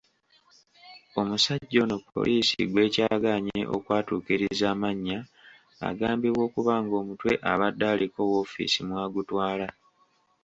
Omusajja 1.19 1.77
ono 1.83 1.95
poliisi 2.11 2.59
gw'ekyagaanye 2.71 3.59
okwatuukiriza 3.75 4.65
amannya 4.73 5.19
agambibwa 5.87 6.41
okuba 6.47 6.73
ng'omutwe 6.83 7.31
abadde 7.51 7.85
aliko 7.93 8.19
wofiisi 8.31 8.79
mw'agutwala. 8.87 9.67